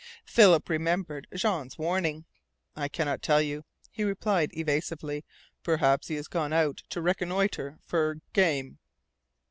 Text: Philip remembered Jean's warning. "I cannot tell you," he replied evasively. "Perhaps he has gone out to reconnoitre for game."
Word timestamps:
Philip 0.25 0.67
remembered 0.67 1.27
Jean's 1.31 1.77
warning. 1.77 2.25
"I 2.75 2.87
cannot 2.87 3.21
tell 3.21 3.39
you," 3.39 3.65
he 3.91 4.03
replied 4.03 4.49
evasively. 4.57 5.23
"Perhaps 5.61 6.07
he 6.07 6.15
has 6.15 6.27
gone 6.27 6.51
out 6.53 6.81
to 6.89 7.03
reconnoitre 7.03 7.77
for 7.85 8.15
game." 8.33 8.79